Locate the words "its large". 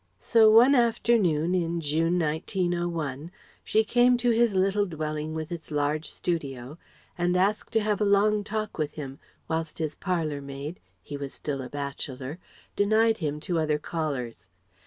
5.51-6.09